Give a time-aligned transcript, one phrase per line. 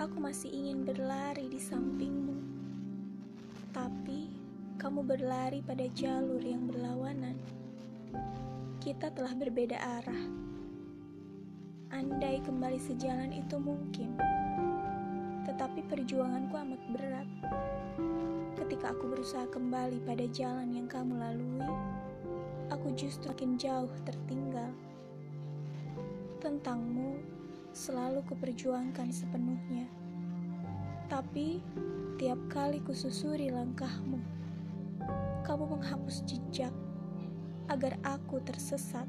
[0.00, 2.34] Aku masih ingin berlari di sampingmu,
[3.70, 4.26] tapi
[4.74, 7.38] kamu berlari pada jalur yang berlawanan.
[8.82, 10.24] Kita telah berbeda arah.
[11.94, 14.18] Andai kembali sejalan itu mungkin,
[15.46, 17.28] tetapi perjuanganku amat berat.
[18.58, 21.70] Ketika aku berusaha kembali pada jalan yang kamu lalui,
[22.72, 24.74] aku justru makin jauh tertinggal.
[26.42, 27.39] Tentangmu,
[27.70, 29.86] selalu kuperjuangkan sepenuhnya.
[31.10, 31.62] Tapi,
[32.18, 34.18] tiap kali kususuri langkahmu,
[35.42, 36.74] kamu menghapus jejak
[37.70, 39.06] agar aku tersesat.